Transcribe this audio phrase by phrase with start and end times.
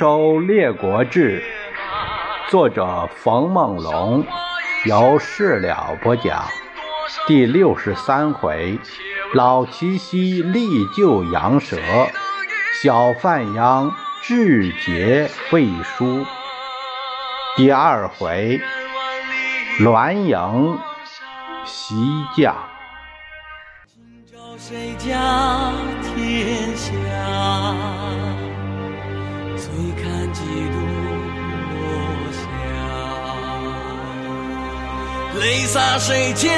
[0.00, 1.42] 周列国志》，
[2.50, 4.24] 作者冯梦龙，
[4.86, 6.42] 由事了播讲。
[7.26, 8.78] 第六十三回，
[9.34, 11.76] 老七夕立就羊舌，
[12.82, 16.24] 小范阳志节未书。
[17.58, 18.58] 第二回，
[19.80, 20.78] 栾盈
[21.66, 22.56] 袭将。
[24.56, 26.90] 谁家天下？
[35.40, 36.50] 泪洒谁家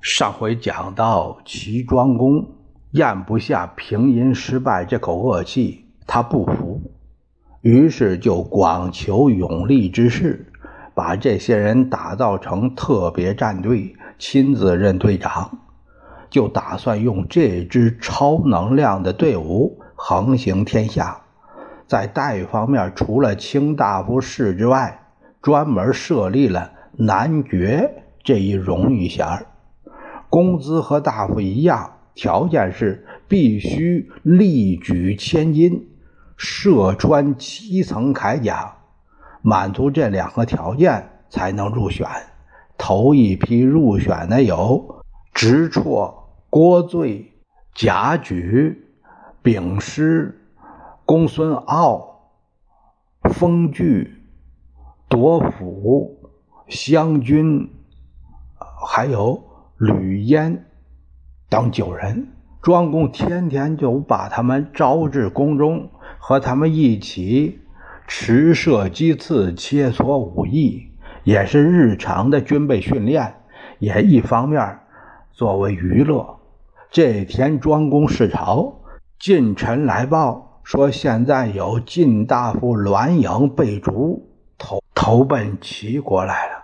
[0.00, 2.44] 上回讲到齐庄公
[2.90, 6.82] 咽不下平阴失败这口恶气，他不服，
[7.60, 10.52] 于是就广求永立之士。
[10.92, 15.56] 把这些人打造成特别战队，亲自任队长，
[16.28, 21.21] 就打算用这支超能量的队伍横行天下。
[21.92, 24.98] 在待遇方面，除了卿大夫士之外，
[25.42, 29.26] 专门设立了男爵这一荣誉衔
[30.30, 35.86] 工资和大夫一样，条件是必须力举千斤，
[36.38, 38.74] 射穿七层铠甲。
[39.42, 42.08] 满足这两个条件才能入选。
[42.78, 45.02] 头一批入选的有
[45.34, 46.14] 直绰、
[46.48, 47.30] 郭醉、
[47.74, 48.82] 贾举、
[49.42, 50.41] 丙师、
[51.12, 52.30] 公孙傲、
[53.34, 54.24] 封具、
[55.10, 56.30] 夺府、
[56.68, 57.68] 湘军，
[58.86, 59.44] 还有
[59.76, 60.64] 吕嫣
[61.50, 62.28] 等九人。
[62.62, 67.60] 庄公天天就把他们招至宫中，和他们一起。
[68.08, 70.92] 持射击刺切磋武艺，
[71.24, 73.34] 也是日常的军备训练，
[73.78, 74.78] 也一方面
[75.30, 76.38] 作为娱乐。
[76.90, 78.80] 这天，庄公视朝，
[79.18, 86.62] 近臣来报说，现在有晋大夫栾盈被逐，投投奔齐国来了。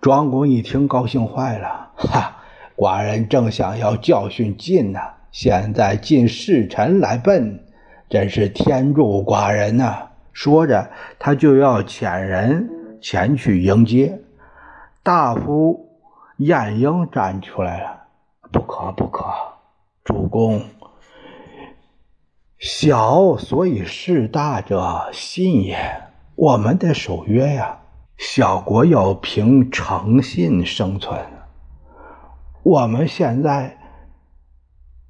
[0.00, 2.36] 庄公一听，高兴坏了， 哈！
[2.76, 5.00] 寡人正想要教训晋呢，
[5.32, 7.64] 现在晋侍臣来奔，
[8.10, 10.08] 真是天助寡人呐！
[10.32, 12.68] 说着，他就要遣人
[13.00, 14.20] 前去迎接。
[15.02, 15.88] 大夫
[16.38, 18.02] 晏婴站出来了
[18.52, 19.24] ：“不可，不可！
[20.04, 20.60] 主公，
[22.58, 26.02] 小所以事大者信也。
[26.34, 27.80] 我们得守约呀。
[28.16, 31.20] 小国要凭诚信生存。
[32.62, 33.78] 我们现在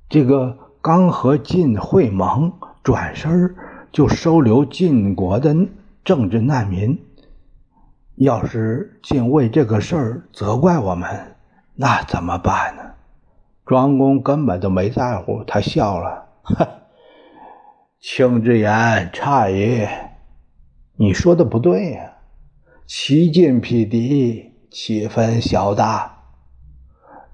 [0.09, 3.55] 这个刚和晋会盟，转身。”
[3.95, 5.55] 就收留晋国的
[6.05, 7.01] 政治难民。
[8.17, 11.37] 要是晋为这个事儿责怪我们，
[11.77, 12.83] 那怎么办呢？
[13.65, 16.67] 庄公根本就没在乎，他笑了：“哼，
[18.07, 19.89] 卿之言差矣。
[20.95, 22.19] 你说的不对呀。
[22.87, 26.15] 齐晋匹敌，岂分小大？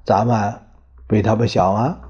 [0.04, 0.60] 咱们
[1.08, 2.00] 比他们小啊。”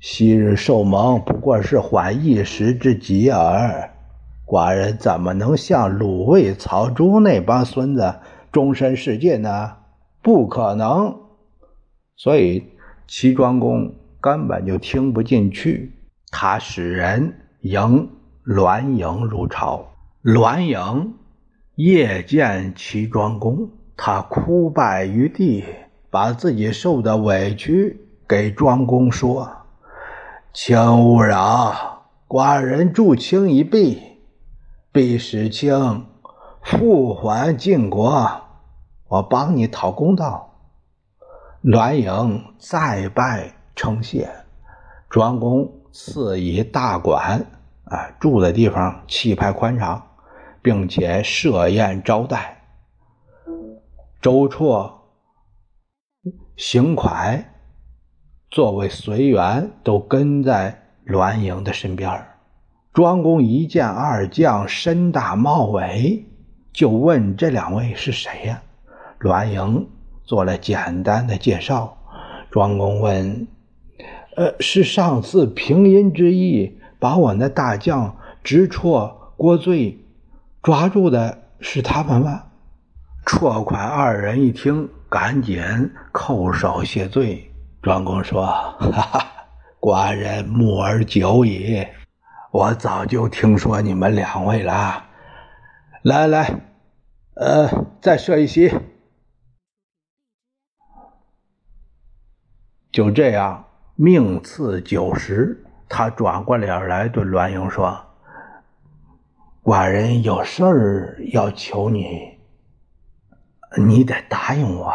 [0.00, 3.92] 昔日受蒙不过是缓一时之急耳，
[4.44, 8.16] 寡人怎么能像鲁卫、曹朱那帮孙子
[8.50, 9.76] 终身事戒呢？
[10.20, 11.20] 不可能。
[12.16, 12.64] 所以
[13.06, 15.92] 齐庄公根本就听不进去。
[16.32, 18.10] 他使人迎
[18.42, 19.92] 栾盈入朝，
[20.22, 21.14] 栾盈
[21.76, 25.64] 夜见齐庄公，他哭拜于地，
[26.10, 29.48] 把自己受的委屈给庄公说。
[30.52, 34.02] 请勿扰，寡人助卿一臂，
[34.90, 36.04] 必使卿
[36.62, 38.40] 复还晋国。
[39.06, 40.48] 我帮你讨公道。
[41.60, 44.28] 栾盈再拜称谢，
[45.08, 47.44] 庄公赐以大馆，
[47.84, 50.02] 啊，住的地方气派宽敞，
[50.62, 52.62] 并且设宴招待。
[54.20, 54.90] 周绰、
[56.56, 57.44] 邢蒯。
[58.50, 62.26] 作为随员，都跟在栾盈的身边
[62.92, 66.26] 庄公一见二将身大貌伟，
[66.70, 68.62] 就问这两位是谁呀？
[69.18, 69.88] 栾盈
[70.24, 71.96] 做了简单的介绍。
[72.50, 73.48] 庄公问
[74.36, 79.98] ：“呃，是上次平阴之役把我那大将直绰、郭醉
[80.62, 82.44] 抓住的是他们吗？”
[83.26, 85.62] 绰款二人一听，赶紧
[86.12, 87.50] 叩首谢罪。
[87.80, 88.46] 庄公说
[88.80, 89.26] ：“哈哈，
[89.80, 91.86] 寡人慕而久矣，
[92.50, 95.04] 我早就听说你们两位了。
[96.02, 96.60] 来来，
[97.34, 98.72] 呃，再设一席。
[102.90, 103.64] 就这样，
[103.94, 108.06] 命赐九十，他转过脸来对栾英说
[109.62, 112.38] ：“寡人有事儿要求你，
[113.76, 114.92] 你得答应我。”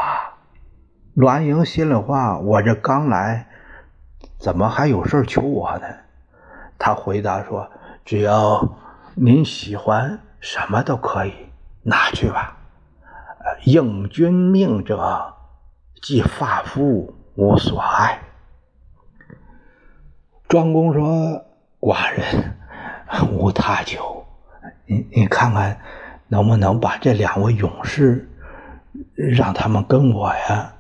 [1.14, 3.48] 栾英心里话：“我这刚来，
[4.40, 5.86] 怎么还有事求我呢？”
[6.80, 7.70] 他回答说
[8.04, 8.78] ：“只要
[9.14, 11.34] 您喜欢，什么都可以，
[11.84, 12.58] 拿去吧。
[13.64, 15.36] 应君命者，
[16.02, 18.20] 即发肤无所爱。”
[20.48, 21.46] 庄公说
[21.82, 22.54] ：“寡人
[23.32, 24.26] 无他求，
[24.86, 25.78] 你你看看，
[26.28, 28.30] 能不能把这两位勇士
[29.14, 30.74] 让他们跟我呀？”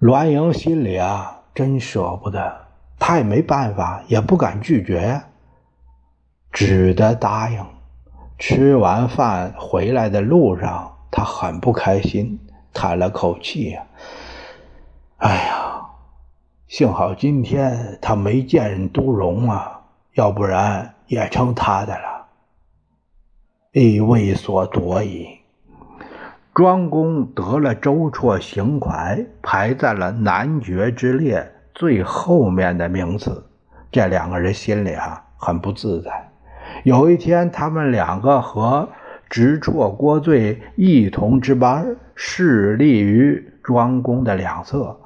[0.00, 2.62] 栾盈心里啊，真舍不得。
[2.98, 5.20] 他也没办法，也不敢拒绝，
[6.50, 7.66] 只得答应。
[8.38, 12.40] 吃完饭回来的路上，他很不开心，
[12.72, 13.82] 叹了口气呀
[15.18, 15.61] ：“哎呀，
[16.72, 19.82] 幸好今天他没见人都荣啊，
[20.14, 22.26] 要不然也成他的了。
[23.72, 25.28] 亦未所夺矣。”
[26.54, 31.46] 庄公得了周绰、邢蒯，排在了男爵之列。
[31.74, 33.44] 最后面的名次，
[33.90, 36.30] 这两个人心里啊很不自在。
[36.84, 38.88] 有一天，他们两个和
[39.28, 44.98] 直绰、郭罪一同值班，侍立于庄公的两侧。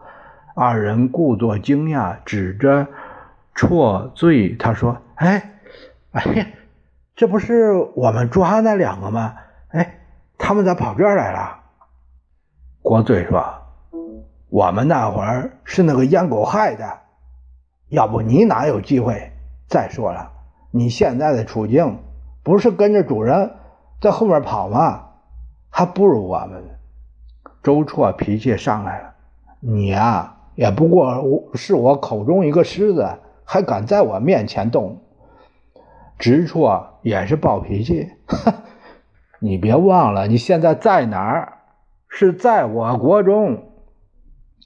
[0.58, 2.86] 二人故作惊讶，指着
[3.54, 5.60] 绰罪，他说：“哎，
[6.12, 6.54] 哎，
[7.14, 9.34] 这不是我们抓那两个吗？
[9.68, 9.98] 哎，
[10.38, 11.60] 他们咋跑这儿来了？”
[12.80, 13.44] 郭罪说。
[14.48, 17.00] 我们那会儿是那个阉狗害的，
[17.88, 19.32] 要不你哪有机会？
[19.68, 20.30] 再说了，
[20.70, 21.98] 你现在的处境
[22.42, 23.56] 不是跟着主人
[24.00, 25.08] 在后面跑吗？
[25.68, 26.64] 还不如我们。
[27.62, 29.14] 周绰脾气上来了，
[29.60, 35.00] 你呀，也不过是我口中一个狮子，还敢在我面前动？
[36.18, 38.10] 直戳也是暴脾气，
[39.38, 41.58] 你别忘了，你现在在哪儿？
[42.08, 43.62] 是在我国中。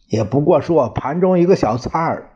[0.07, 2.31] 也不过是我盘中一个小菜儿。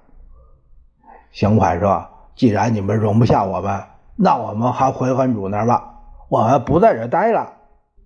[1.31, 3.83] 邢蒯说：“既然你们容不下我们，
[4.17, 5.95] 那我们还回恩主那儿吧，
[6.29, 7.53] 我们不在这待了。”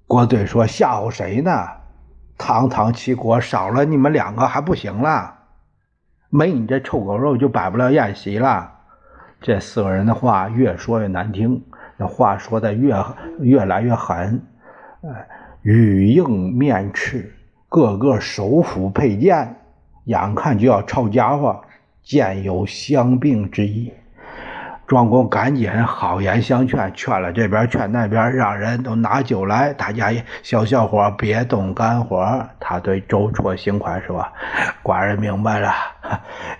[0.07, 1.51] 郭罪说：“吓唬谁呢？
[2.39, 5.38] 堂堂齐国少了你们两个还不行了？
[6.31, 8.73] 没你这臭狗肉就摆不了宴席了。”
[9.41, 11.63] 这四个人的话越说越难听，
[11.97, 12.95] 那话说的越
[13.41, 14.43] 越来越狠，
[15.03, 15.29] 哎，
[15.63, 17.33] 语硬面赤。
[17.69, 19.55] 个个手斧佩剑，
[20.05, 21.61] 眼看就要抄家伙，
[22.03, 23.93] 见有相并之意。
[24.89, 32.27] 庄公赶紧好言相劝，劝了这边，劝那边，让人都拿酒来，大家也消消火，别动肝火。
[32.59, 34.25] 他对周绰、邢蒯说
[34.83, 35.71] ：“寡人明白了，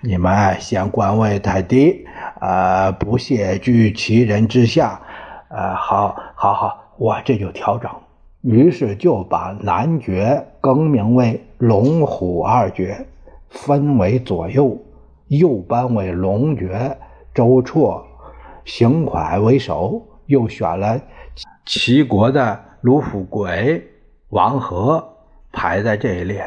[0.03, 2.05] 你们嫌官位太低，
[2.43, 5.01] 呃，不屑居其人之下，
[5.49, 7.91] 呃，好，好，好，我这就调整。”
[8.45, 13.07] 于是就把男爵更名为龙虎二爵，
[13.49, 14.77] 分为左右，
[15.29, 16.99] 右班为龙爵，
[17.35, 18.03] 周绰、
[18.69, 21.01] 邢蒯为首，又选了
[21.65, 23.83] 齐国的卢辅轨、
[24.29, 25.03] 王和
[25.51, 26.45] 排在这一列，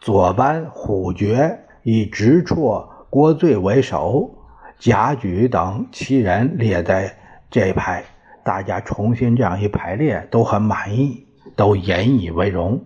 [0.00, 4.28] 左班虎爵以直绰、郭罪为首，
[4.76, 7.16] 贾举等七人列在
[7.48, 8.02] 这一排。
[8.42, 12.84] 大家重新这样一排列，都很满意，都引以为荣。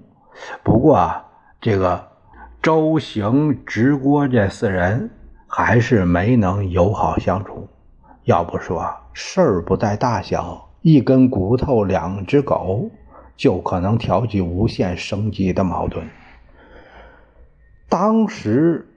[0.63, 1.25] 不过啊，
[1.63, 2.09] 这个
[2.61, 5.09] 周、行、直、郭这四人
[5.47, 7.67] 还是没能友好相处。
[8.27, 12.91] 要不说事儿不在大小，一根骨头、两只狗
[13.37, 16.05] 就可能挑起无限升级的矛盾。
[17.89, 18.89] 当时，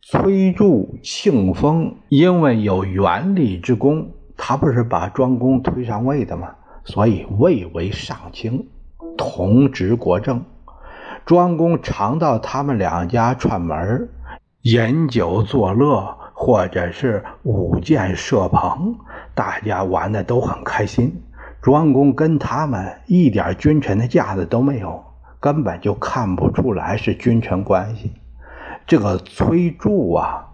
[0.00, 4.10] 崔杼、庆丰因为有元力之功。
[4.38, 6.48] 他不是把庄公推上位的吗？
[6.84, 8.66] 所以位为上卿，
[9.18, 10.42] 同执国政。
[11.26, 14.08] 庄公常到他们两家串门
[14.62, 18.96] 饮酒作乐，或者是舞剑射鹏，
[19.34, 21.22] 大家玩的都很开心。
[21.60, 25.04] 庄公跟他们一点君臣的架子都没有，
[25.40, 28.12] 根本就看不出来是君臣关系。
[28.86, 30.48] 这个崔杼啊。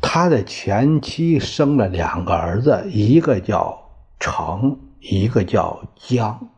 [0.00, 3.78] 他的前妻生了两个儿子，一个叫
[4.18, 6.48] 成，一个叫姜，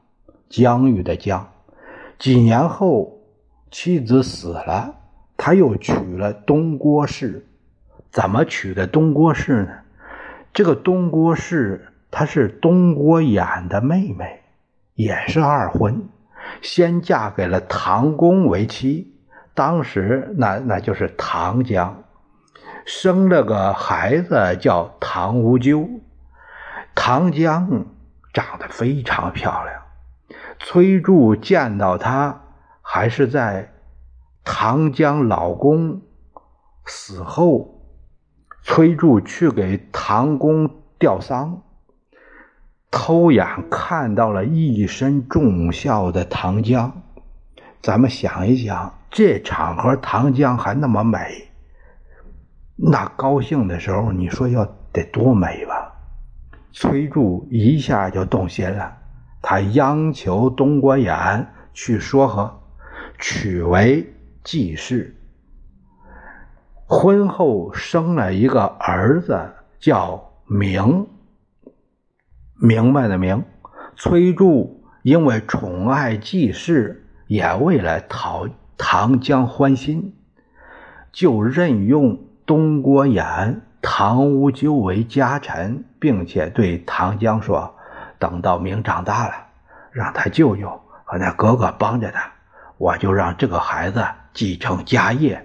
[0.49, 1.49] 疆域的姜。
[2.19, 3.19] 几年后，
[3.73, 4.95] 妻子死了，
[5.37, 7.47] 他又娶了东郭氏。
[8.11, 9.73] 怎么娶的东郭氏呢？
[10.53, 14.43] 这个东郭氏，她是东郭衍的妹妹，
[14.95, 16.09] 也是二婚，
[16.61, 19.17] 先嫁给了唐公为妻。
[19.55, 22.05] 当时，那那就是唐姜。
[22.85, 25.89] 生了个孩子叫唐无咎。
[26.95, 27.87] 唐江
[28.35, 29.83] 长得非常漂亮。
[30.59, 32.43] 崔杼见到她，
[32.83, 33.72] 还是在
[34.45, 36.03] 唐江老公
[36.85, 37.81] 死后，
[38.65, 40.69] 崔杼去给唐公
[40.99, 41.63] 吊丧，
[42.91, 47.03] 偷眼看到了一身重孝的唐江。
[47.81, 51.49] 咱们想一想，这场合唐江还那么美，
[52.77, 55.93] 那高兴的时候，你说要得多美吧？
[56.73, 58.97] 崔杼一下就动心了，
[59.41, 62.61] 他央求东郭衍去说和，
[63.19, 64.05] 娶为
[64.45, 65.17] 继室。
[66.87, 71.07] 婚后生了一个儿子，叫明，
[72.55, 73.45] 明白的明。
[73.97, 76.99] 崔杼因为宠爱继室。
[77.29, 78.47] 也为了讨
[78.77, 80.15] 唐江欢心，
[81.13, 87.75] 就任用东郭衍、唐无咎为家臣，并且对唐江说
[88.21, 89.47] ：“等到明长大了，
[89.93, 92.31] 让他舅舅和那哥哥帮着他，
[92.77, 95.45] 我就让这个孩子继承家业，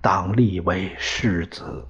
[0.00, 1.86] 当立为世子。”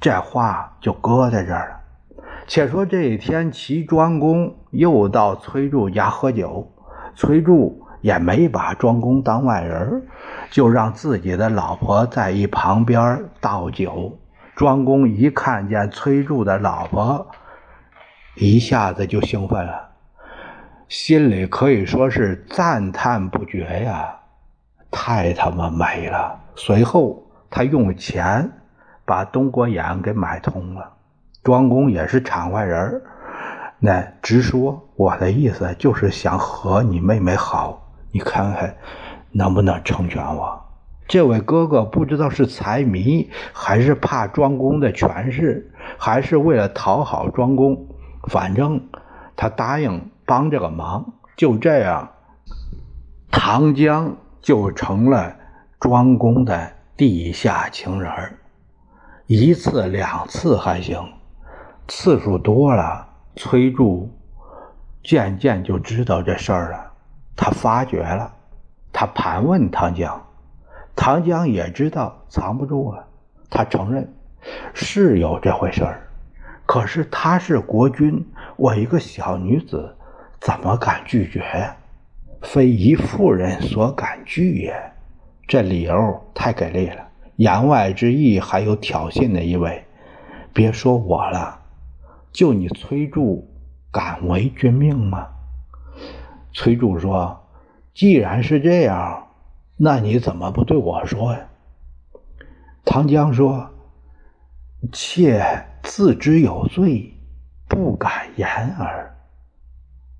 [0.00, 2.22] 这话就搁在这儿了。
[2.46, 6.72] 且说这一天，齐庄公又到崔杼家喝酒，
[7.14, 7.76] 崔杼。
[8.02, 10.02] 也没把庄公当外人，
[10.50, 14.18] 就让自己的老婆在一旁边倒酒。
[14.56, 17.30] 庄公一看见崔杼的老婆，
[18.36, 19.90] 一下子就兴奋了，
[20.88, 24.19] 心里可以说是赞叹不绝呀，
[24.90, 26.40] 太他妈美了。
[26.56, 28.50] 随后他用钱
[29.04, 30.92] 把东郭衍给买通了。
[31.42, 33.02] 庄公也是场外人，
[33.78, 37.86] 那直说我的意思就是想和你妹妹好。
[38.12, 38.76] 你看看，
[39.32, 40.60] 能不能成全我？
[41.08, 47.86] 这位哥哥不知道是财迷，还是怕庄公的权势，还是为了讨好庄公，
[48.28, 48.88] 反正
[49.34, 51.14] 他答应帮这个忙。
[51.36, 52.10] 就这样，
[53.30, 55.34] 唐江就成了
[55.78, 58.34] 庄公的地下情人儿
[59.26, 61.00] 一次两次还行，
[61.86, 63.06] 次数多了，
[63.36, 64.08] 崔杼
[65.02, 66.90] 渐渐就知道这事儿了。
[67.36, 68.30] 他发觉了，
[68.92, 70.20] 他盘问唐江，
[70.96, 73.06] 唐江也知道藏不住了，
[73.48, 74.12] 他承认
[74.74, 76.02] 是有这回事儿，
[76.66, 79.96] 可是他是国君，我一个小女子
[80.40, 81.76] 怎么敢拒绝呀？
[82.42, 84.92] 非一妇人所敢拒也，
[85.46, 89.84] 这理由太给力了，言外之意还有挑衅的意味。
[90.52, 91.60] 别说我了，
[92.32, 93.44] 就你崔杼
[93.92, 95.28] 敢违君命吗？
[96.52, 97.40] 崔杼说
[97.94, 99.28] ：“既然是这样，
[99.76, 101.40] 那你怎么不对我说呀？”
[102.84, 103.70] 唐江说
[104.92, 107.14] ：“妾自知有罪，
[107.68, 109.14] 不敢言耳。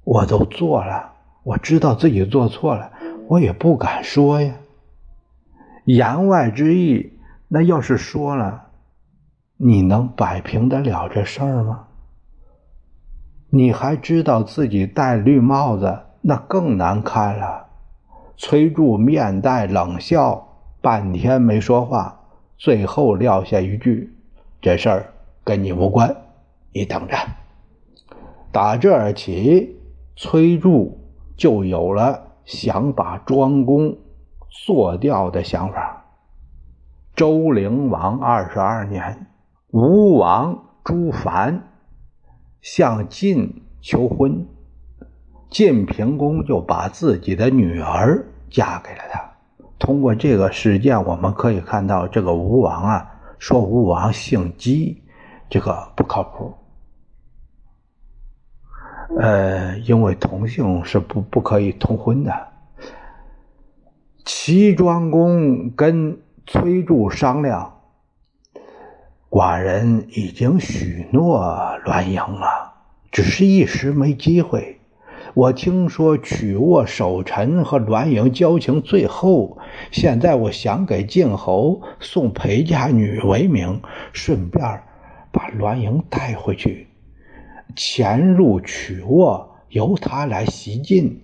[0.04, 1.12] 我都做了，
[1.42, 2.92] 我知道自己做错了，
[3.28, 4.54] 我也不敢说呀。
[5.84, 7.18] 言外之意，
[7.48, 8.68] 那要是说了，
[9.56, 11.86] 你能摆平得了这事儿吗？
[13.50, 17.68] 你还知道自己戴绿帽子？”那更难看了。
[18.36, 20.48] 崔柱面带冷笑，
[20.82, 22.20] 半天没说话，
[22.58, 24.14] 最后撂下一句
[24.60, 26.14] ：“这事儿跟你无关，
[26.74, 27.16] 你等着。”
[28.52, 29.80] 打这儿起，
[30.14, 30.99] 崔柱
[31.40, 33.96] 就有了想把庄公
[34.66, 36.04] 做掉的想法。
[37.16, 39.26] 周灵王二十二年，
[39.70, 41.62] 吴王朱凡
[42.60, 44.46] 向晋求婚。
[45.48, 49.30] 晋平公就把自己的女儿嫁给了他。
[49.78, 55.02] 通过这个事件，我们可以看到，这个吴王啊，说吴王姓姬，
[55.48, 56.52] 这个不靠谱。
[59.18, 62.48] 呃，因为同姓是不不可以通婚的。
[64.24, 67.80] 齐庄公跟崔杼商量，
[69.28, 71.40] 寡人已经许诺
[71.84, 72.72] 栾盈了，
[73.10, 74.78] 只是一时没机会。
[75.34, 79.58] 我听说曲沃守臣和栾盈交情最厚，
[79.90, 83.80] 现在我想给晋侯送陪嫁女为名，
[84.12, 84.82] 顺便
[85.30, 86.88] 把栾盈带回去，
[87.74, 91.20] 潜入曲沃，由他来袭晋，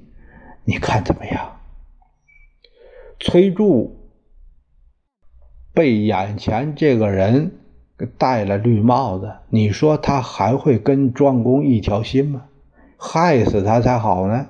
[0.64, 1.56] 你看怎么样？
[3.18, 3.90] 崔杼
[5.72, 7.52] 被眼前这个人
[8.18, 12.44] 戴了绿帽子，你说他还会跟庄公一条心吗？
[12.98, 14.48] 害死他才好呢！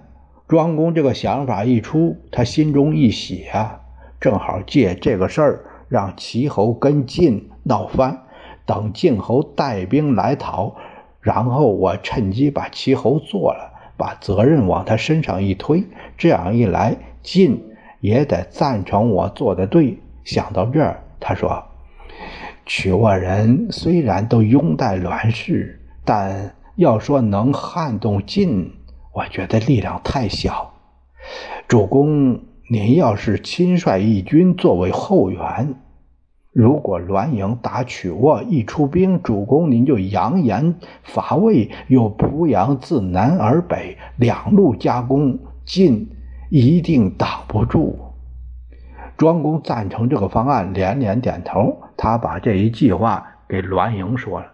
[0.49, 3.81] 庄公这个想法一出，他心中一喜啊，
[4.21, 8.23] 正好借这个事儿让齐侯跟晋闹翻。
[8.65, 10.77] 等晋侯带兵来讨，
[11.27, 15.83] 然后我趁机把齐侯做了，把责任往他身上一推。
[16.17, 17.61] 这样一来，晋
[17.99, 19.99] 也得赞成我做的对。
[20.23, 21.65] 想到这儿，他说
[22.65, 28.75] ：“曲沃人虽然都拥戴栾氏，但要说能撼动晋，
[29.13, 30.75] 我觉得力量太小。
[31.67, 32.39] 主公，
[32.71, 35.75] 您要是亲率义军作为后援。”
[36.57, 46.09] 如果栾营打曲沃，一出兵，主公您就扬言伐魏，又濮阳自南而北两路夹攻，晋
[46.49, 47.99] 一定挡不住。
[49.19, 51.77] 庄公赞成这个方案，连连点头。
[51.95, 54.47] 他把这一计划给栾营说了，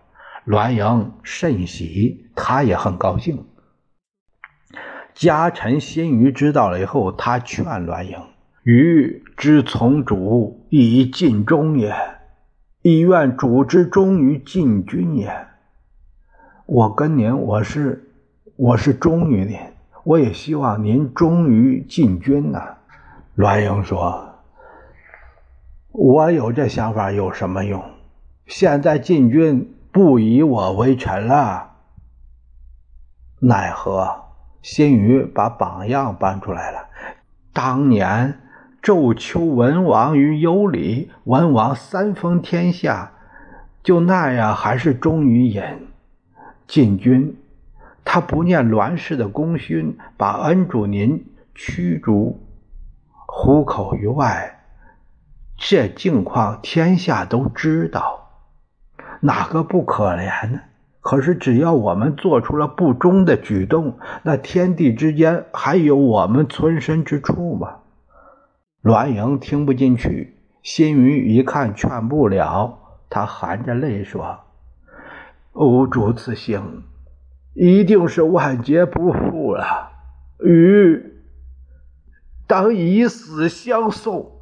[0.44, 3.44] 栾营甚喜，他也很高兴。
[5.14, 8.18] 家臣辛于知道了以后，他劝栾营。
[8.64, 11.92] 余之从主，以尽忠也；
[12.80, 15.30] 亦愿主之忠于晋军也。
[16.64, 18.10] 我跟您，我是
[18.56, 19.58] 我是忠于您，
[20.02, 22.78] 我也希望您忠于晋军呐。
[23.34, 24.36] 栾英说
[25.92, 27.84] ：“我有这想法有什么用？
[28.46, 31.72] 现在晋军不以我为臣了，
[33.40, 34.22] 奈何？”
[34.62, 36.88] 新余把榜样搬出来了，
[37.52, 38.38] 当年。
[38.82, 43.12] 纣丘文王于幽里，文王三封天下，
[43.80, 45.62] 就那样还是忠于隐。
[46.66, 47.36] 晋军，
[48.04, 52.40] 他不念栾氏的功勋，把恩主您驱逐，
[53.26, 54.58] 虎口于外。
[55.56, 58.30] 这境况天下都知道，
[59.20, 60.60] 哪个不可怜呢？
[61.00, 67.76] 可是只要我们做出了不忠的举动，那天地之间还有我们存身之处吗？
[68.82, 74.40] 栾盈听不进去，辛于一看劝不了，他含着泪说
[75.52, 76.82] ：“欧主此行，
[77.54, 79.92] 一定是万劫不复了。
[80.40, 81.14] 禹
[82.46, 84.32] 当以死相送。”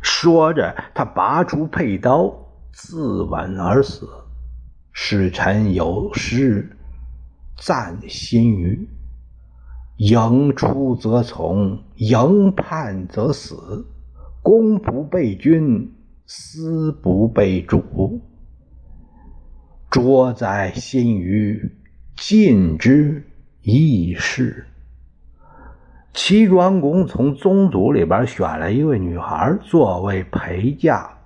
[0.00, 2.32] 说着，他拔出佩刀，
[2.72, 4.08] 自刎而死。
[4.92, 6.76] 使臣有诗
[7.56, 8.88] 赞辛于。
[9.96, 13.86] 迎出则从，迎叛则死。
[14.40, 15.92] 攻不备君，
[16.24, 18.20] 私不备主。
[19.90, 21.72] 拙哉心于
[22.16, 23.24] 晋之
[23.62, 24.66] 义士。
[26.14, 31.18] 齐庄公从宗族里边选了一位女孩作为陪嫁，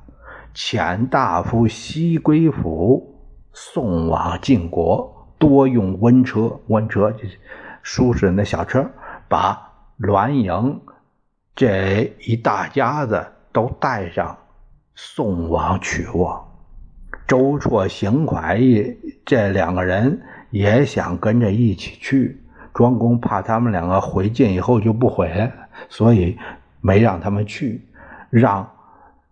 [0.54, 3.20] 遣大夫西归府
[3.52, 7.38] 送往晋国，多用温车，温车就是
[7.82, 8.90] 舒适人的小车，
[9.28, 9.71] 把
[10.02, 10.80] 栾盈
[11.54, 14.36] 这一大家子都带上，
[14.96, 16.44] 送往曲沃。
[17.28, 22.42] 周绰、邢蒯这两个人也想跟着一起去。
[22.74, 25.52] 庄公怕他们两个回晋以后就不回来，
[25.88, 26.36] 所以
[26.80, 27.86] 没让他们去，
[28.28, 28.68] 让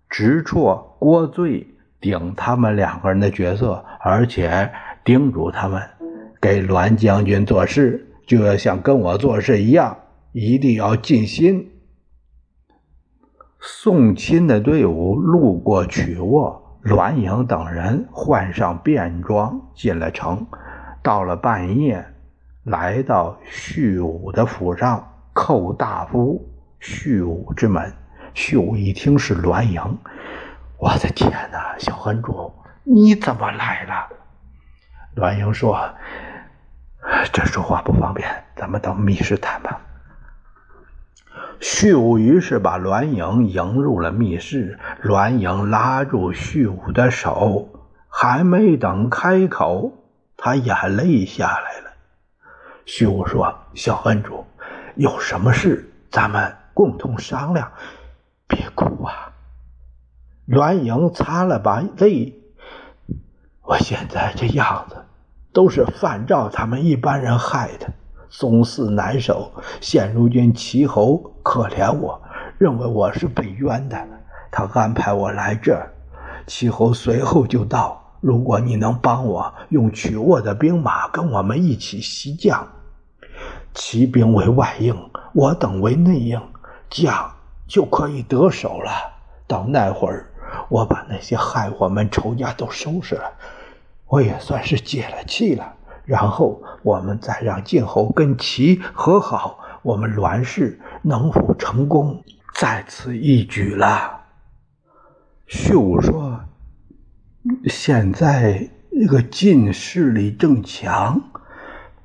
[0.09, 1.67] 直绰、郭罪
[2.01, 4.71] 顶他们两个人的角色，而且
[5.03, 5.83] 叮嘱他们
[6.41, 9.97] 给栾将军做事，就要像跟我做事一样，
[10.33, 11.73] 一定要尽心。
[13.59, 20.47] 送亲的队伍路过曲沃，栾盈等人换上便装进了城。
[21.03, 22.07] 到了半夜，
[22.63, 27.93] 来到徐武的府上叩大夫徐武之门。
[28.33, 29.99] 徐武一听是栾盈，
[30.79, 31.77] 我的天哪！
[31.79, 32.53] 小恩主，
[32.85, 34.09] 你怎么来了？
[35.17, 35.77] 栾盈说
[37.33, 39.80] ：“这说话不方便，咱们到密室谈吧。”
[41.61, 44.79] 徐武于是把栾盈迎入了密室。
[45.03, 47.69] 栾盈拉住徐武的手，
[48.09, 49.93] 还没等开口，
[50.39, 51.91] 他眼泪下来了。
[52.87, 54.47] 徐武说：“小恩主，
[54.95, 57.71] 有什么事咱们共同商量，
[58.49, 59.33] 别哭啊。”
[60.49, 62.41] 栾盈擦了把泪
[63.63, 64.97] ：“我现在这样子，
[65.53, 67.93] 都是范照他们一般人害的。”
[68.31, 72.23] 宗嗣难守，现如今齐侯可怜我，
[72.59, 73.99] 认为我是被冤的，
[74.53, 75.91] 他安排我来这儿。
[76.47, 82.67] 齐侯随后就到，如果你能帮我用曲沃的兵马跟我们一起西降，
[83.75, 84.97] 骑兵为外应，
[85.33, 86.41] 我等为内应，
[86.89, 87.33] 将
[87.67, 88.93] 就可以得手了。
[89.47, 90.31] 到那会儿，
[90.69, 93.33] 我把那些害我们仇家都收拾了，
[94.07, 95.75] 我也算是解了气了。
[96.05, 102.23] 然后我们再让晋侯跟齐和好，我们栾氏能否成功，
[102.55, 104.21] 在此一举了。
[105.47, 106.41] 徐武说
[107.67, 111.21] ：“现在这个晋势力正强，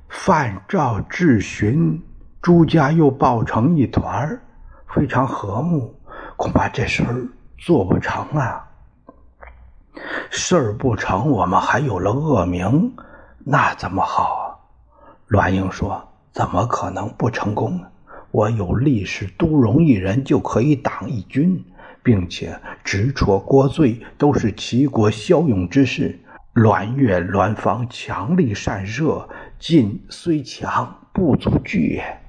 [0.08, 2.02] 范赵智询
[2.42, 4.40] 朱家又抱成一团
[4.88, 5.94] 非常和睦，
[6.38, 7.28] 恐怕这事儿
[7.58, 8.68] 做不成啊。
[10.30, 12.94] 事儿不成，我们还有了恶名，
[13.48, 14.44] 那怎么好啊？
[15.28, 17.88] 栾英说：“怎么可能不成功呢？
[18.32, 21.64] 我有力士都荣一人就可以挡一军。”
[22.04, 26.20] 并且直戳郭罪，都是齐国骁勇之士。
[26.54, 29.28] 栾越、栾方强力善射，
[29.58, 32.22] 晋虽强，不足惧也。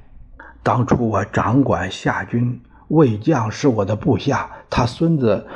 [0.63, 5.47] 当初我掌管夏军，魏将是我的部下，他孙子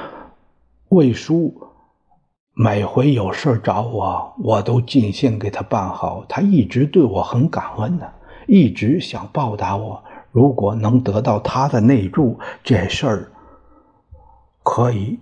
[0.91, 1.70] 魏叔，
[2.63, 6.27] 每回有事找我，我都尽心给他办好。
[6.29, 8.07] 他一直对我很感恩呢，
[8.47, 10.05] 一直想报答我。
[10.31, 13.33] 如果能得到他的内助，这事儿。
[14.63, 15.19] 可以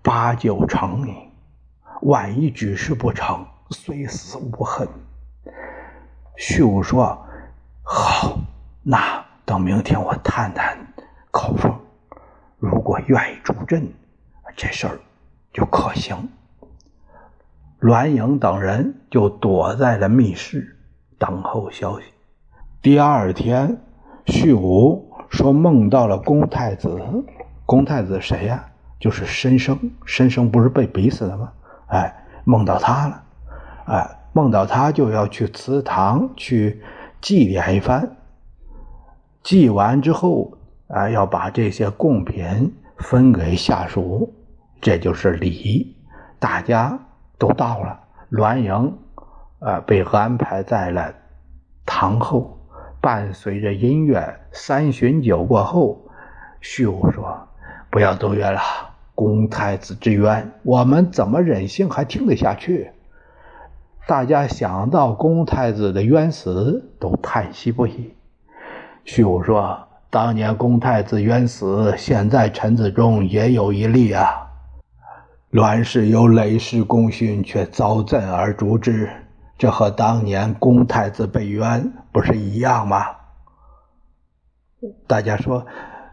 [0.00, 1.12] 八九成呢，
[2.00, 4.88] 万一举事不成，虽死无恨。
[6.38, 7.22] 徐武说
[7.84, 8.38] ：“好，
[8.82, 10.74] 那等明天我探探
[11.30, 11.70] 口风，
[12.56, 13.86] 如果愿意助阵，
[14.56, 14.98] 这事儿
[15.52, 16.16] 就可行。”
[17.80, 20.76] 栾盈等人就躲在了密室，
[21.16, 22.06] 等候消息。
[22.82, 23.78] 第二天，
[24.26, 27.00] 徐武说梦到了公太子。
[27.64, 28.64] 公太子谁呀？
[28.98, 31.52] 就是申生，申生不是被逼死了吗？
[31.86, 32.12] 哎，
[32.44, 33.22] 梦到他了，
[33.86, 36.82] 哎，梦到他就要去祠堂去
[37.20, 38.16] 祭奠一番，
[39.44, 44.34] 祭完之后，啊，要把这些贡品分给下属，
[44.80, 45.94] 这就是礼。
[46.40, 46.98] 大家
[47.38, 48.98] 都到了，栾盈，
[49.60, 51.14] 啊，被安排在了
[51.86, 52.58] 堂后，
[53.00, 56.04] 伴随着音乐，三巡酒过后，
[56.60, 57.48] 徐武说
[57.90, 58.60] ：“不要奏乐了。”
[59.14, 62.92] 公太子之冤，我们怎么忍心还听得下去？
[64.06, 68.14] 大家想到公太子的冤死，都叹息不已。
[69.04, 74.47] 徐武说：“当年公太子冤死，现在臣子中也有一例啊。
[75.50, 79.08] 栾氏有累世功勋，却遭朕而诛之，
[79.56, 83.06] 这和当年公太子被冤不是一样吗？”
[85.08, 85.66] 大家说：“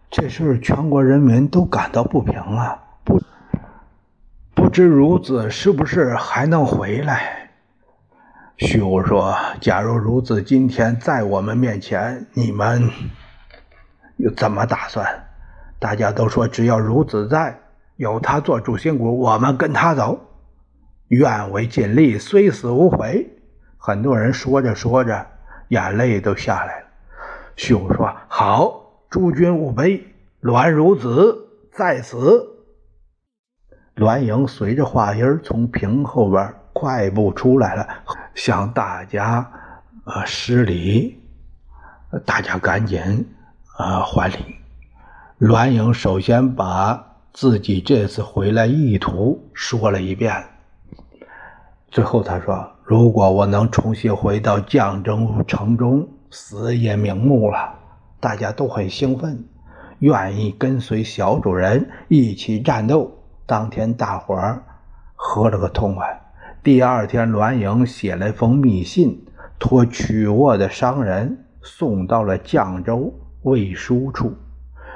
[0.10, 3.22] 这事全国人民都感到不平啊。”不，
[4.54, 7.50] 不知孺子是不是还能回来？
[8.58, 12.90] 徐武说：“假如孺子今天在我们面前，你们
[14.16, 15.06] 又怎么打算？”
[15.78, 17.60] 大家都说：“只要孺子在，
[17.96, 20.20] 有他做主心骨，我们跟他走，
[21.08, 23.32] 愿为尽力，虽死无悔。”
[23.78, 25.28] 很多人说着说着，
[25.68, 26.88] 眼泪都下来了。
[27.56, 30.04] 徐武说：“好，诸君勿悲，
[30.42, 32.48] 栾孺子在此。”
[33.96, 37.88] 栾盈随着话音从屏后边快步出来了，
[38.34, 39.50] 向大家
[40.04, 41.22] 呃施礼。
[42.26, 43.30] 大家赶紧
[43.78, 44.56] 呃还礼。
[45.38, 50.42] 栾盈首先把自己这次回来意图说了一遍。
[51.90, 57.78] 最后他说：“如果我能重新回到绛州城中，死也瞑目了。”
[58.22, 59.44] 大家都很兴奋，
[60.00, 63.12] 愿意跟随小主人一起战斗。
[63.46, 64.64] 当天，大伙儿
[65.14, 66.22] 喝了个痛快。
[66.64, 69.26] 第二天，栾盈写了一封密信，
[69.60, 74.34] 托曲沃的商人送到了绛州魏书处。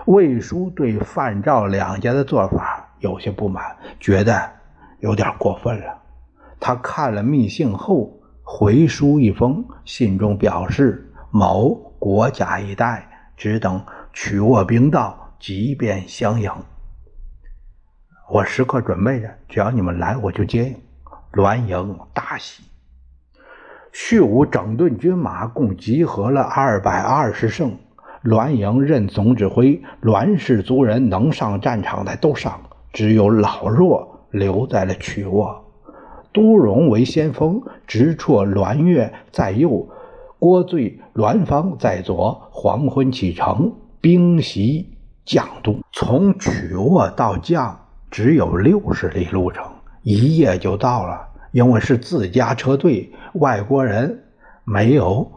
[0.10, 4.50] 魏书对范赵两家的做法有些不满，觉得
[5.02, 6.02] 有点过分了。
[6.60, 16.52] 他看了密信后，回书一封，信中表示某国家一带，只等曲沃兵到，即便相迎。
[18.32, 20.76] 我时刻准备着，只要你们来，我就接应。
[21.34, 22.64] 栾盈大喜。
[23.92, 27.78] 徐武整顿军马，共集合了二百二十乘。
[28.22, 32.60] 栾盈任总指挥，栾氏族人能上战场的都上，
[32.92, 35.66] 只有老弱留在了曲沃。
[36.32, 39.88] 都荣为先锋，直戳栾越在右，
[40.38, 42.50] 郭罪、栾方在左。
[42.52, 44.86] 黄昏启程，兵袭
[45.26, 47.74] 绛都，从曲沃到绛。
[48.12, 49.64] 只有六十里路程，
[50.04, 51.28] 一夜就到了。
[51.52, 54.26] 因为是自家车队，外国人
[54.66, 55.32] 没有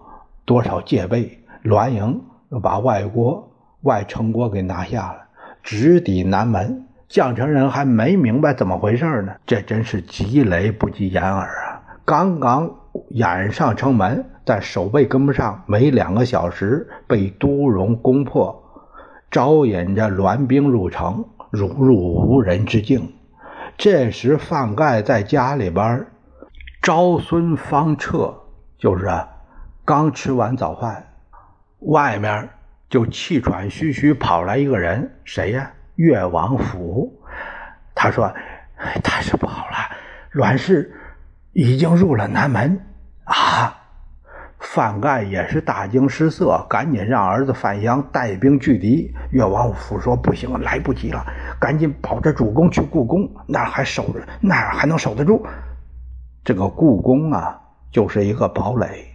[0.44, 2.20] 多少戒备，栾盈
[2.52, 5.18] 又把外国外城国给拿下了，
[5.62, 6.86] 直抵南门。
[7.08, 11.82] 绛城人还没明白怎么回事呢，这真是急雷不及掩耳啊！
[12.04, 12.70] 刚刚
[13.08, 18.62] 掩上城门，但守备跟不上，没两个小时被都荣攻破，
[19.30, 21.24] 招引着栾兵入城。
[21.50, 23.12] 如入无人之境，
[23.76, 26.06] 这时范盖在家里边
[26.80, 28.34] 招孙方彻，
[28.78, 29.28] 就是啊
[29.84, 31.11] 刚吃完早饭，
[31.86, 32.48] 外面
[32.88, 35.70] 就气喘吁吁跑来一个人，谁呀？
[35.96, 37.12] 越王府。
[37.94, 38.32] 他说
[39.02, 39.76] ：“大事不好了，
[40.30, 40.92] 阮氏
[41.52, 42.80] 已经入了南门
[43.24, 43.78] 啊！”
[44.58, 49.12] 范干也是大惊失色，赶紧让儿子范阳带兵拒敌。
[49.30, 51.26] 越王府说：“不行，来不及了，
[51.60, 55.44] 赶紧保着主公去故宫，那儿还守着，那儿还能守得住。”
[56.44, 59.11] 这个故宫啊，就是一个堡垒。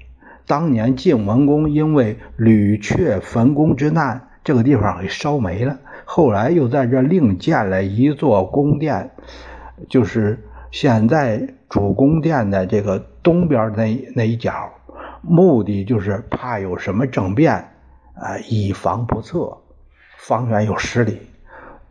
[0.47, 5.77] 当年晋文公因为屡却焚宫之难，这个地方给烧没了。
[6.05, 9.11] 后来又在这另建了一座宫殿，
[9.89, 14.71] 就是现在主宫殿的这个东边那那一角。
[15.21, 17.53] 目的就是怕有什么政变，
[18.13, 19.57] 啊，以防不测，
[20.17, 21.19] 方圆有十里。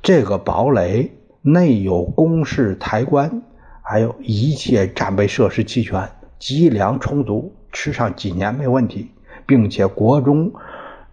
[0.00, 1.10] 这个堡垒
[1.42, 3.42] 内有宫室台官，
[3.82, 9.12] 还有一切战备设施齐全，积粮充足，吃上几年没问题，
[9.44, 10.50] 并且国中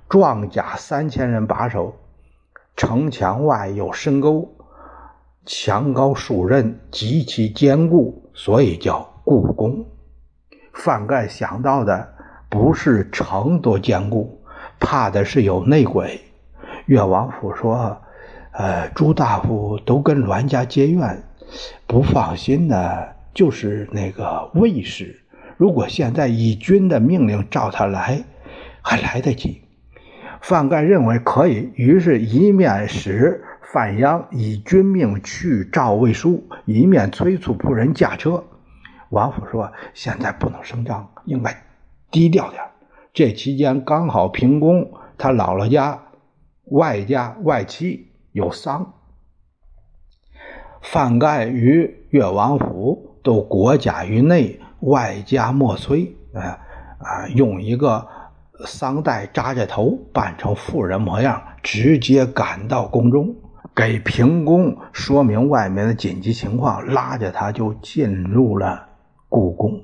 [0.08, 1.94] 壮甲三千人把守。
[2.78, 4.50] 城墙外有深沟，
[5.46, 9.86] 墙高数仞，极其坚固，所以叫故宫。
[10.72, 12.14] 范盖想到的
[12.50, 14.42] 不是城多坚固，
[14.80, 16.22] 怕的是有内鬼。
[16.86, 18.02] 越王府说
[18.54, 21.22] ：“呃，朱大夫都跟栾家结怨，
[21.86, 25.20] 不放心的就是那个卫士。
[25.64, 28.26] 如果现在以军的命令召他来，
[28.82, 29.62] 还来得及。”
[30.44, 38.44] 范盖认为可以，于是一面使范鞅以军命去召魏书，一面催促仆人驾车。
[39.08, 41.56] 王府说：“现在不能声张，应该
[42.12, 42.62] 低调点。
[43.14, 46.04] 这期间刚好平公他姥姥家
[46.66, 48.96] 外家外戚有丧，
[50.82, 56.16] 范盖与越王府都裹甲于内，外加莫催。
[56.34, 56.58] 啊
[57.00, 58.08] 啊，用一个
[58.66, 63.36] 丧带扎着头，扮成妇人模样，直接赶到宫中，
[63.76, 68.88] 给平公说明外面的紧急情况，拉着他就进入了。”
[69.28, 69.84] 故宫，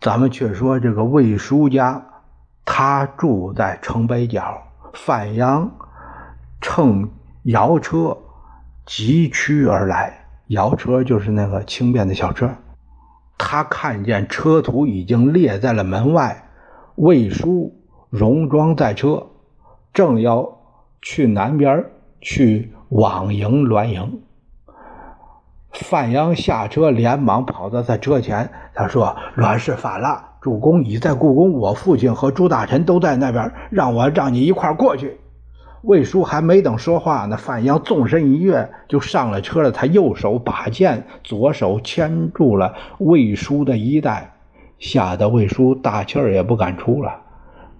[0.00, 2.04] 咱们却说这个魏叔家，
[2.64, 4.62] 他住在城北角。
[4.92, 5.68] 范阳
[6.60, 7.10] 乘
[7.42, 8.16] 摇车
[8.86, 12.48] 疾驱而来，摇车就是那个轻便的小车。
[13.36, 16.48] 他看见车图已经列在了门外，
[16.94, 17.74] 魏书
[18.10, 19.26] 戎装在车，
[19.92, 20.58] 正要
[21.02, 21.84] 去南边
[22.20, 24.22] 去往迎栾营。
[25.72, 28.48] 范阳下车，连忙跑到他车前。
[28.72, 35.18] 他说：“栾氏反了，主公已在故宫，我父亲和朱大臣都在那边，让我让你一块过去。”
[35.84, 39.70] 魏叔还没等说话呢，范阳纵身一跃就上了车了。
[39.70, 44.34] 他右手把剑，左手牵住了魏叔的衣带，
[44.78, 47.20] 吓得魏叔大气儿也不敢出了。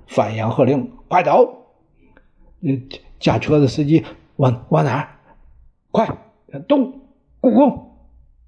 [0.06, 1.48] 范阳喝令：“快走！”，
[3.18, 4.04] 驾车的司机
[4.36, 5.08] 往往哪儿？
[5.90, 6.06] 快
[6.68, 7.00] 东！
[7.40, 7.96] 故宫，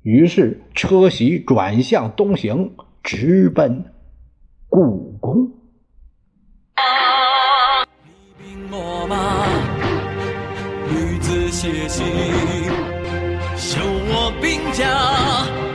[0.03, 3.85] 于是车袭转向东行，直奔
[4.69, 5.51] 故宫。
[11.67, 12.71] 女子写信，
[13.57, 15.66] 修我兵家。